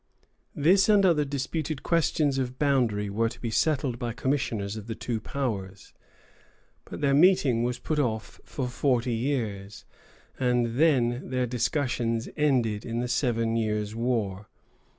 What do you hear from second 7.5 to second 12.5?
was put off for forty years, and then their discussions